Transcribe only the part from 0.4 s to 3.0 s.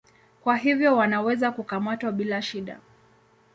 Kwa hivyo wanaweza kukamatwa bila shida.